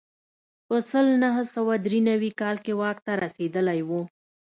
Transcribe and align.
په 0.67 0.75
سل 0.89 1.07
نه 1.21 1.29
سوه 1.53 1.73
درې 1.85 1.99
نوي 2.09 2.31
کال 2.41 2.55
کې 2.65 2.73
واک 2.81 2.97
ته 3.05 3.11
رسېدلی 3.23 3.79
و. 3.87 3.89